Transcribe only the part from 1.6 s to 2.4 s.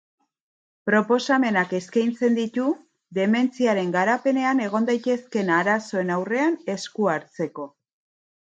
eskaintzen